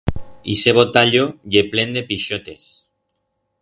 [0.53, 1.25] Ixe botallo
[1.55, 2.65] ye plen de pixotes.